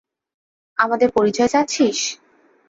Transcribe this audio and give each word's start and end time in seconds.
আমাদের 0.77 1.09
পরিচয় 1.11 1.49
চাচ্ছিস? 1.49 1.97